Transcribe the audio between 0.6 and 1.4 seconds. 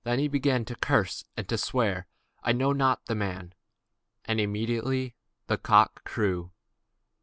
he to curse